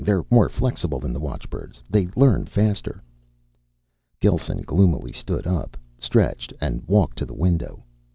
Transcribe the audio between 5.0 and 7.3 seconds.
stood up, stretched, and walked to